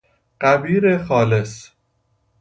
[0.41, 1.69] غبیر خالص